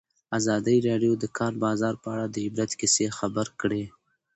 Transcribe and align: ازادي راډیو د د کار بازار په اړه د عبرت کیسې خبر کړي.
ازادي 0.37 0.77
راډیو 0.87 1.13
د 1.17 1.19
د 1.23 1.25
کار 1.37 1.53
بازار 1.65 1.93
په 2.03 2.07
اړه 2.13 2.25
د 2.27 2.35
عبرت 2.45 2.71
کیسې 2.79 3.05
خبر 3.17 3.47
کړي. 3.61 3.83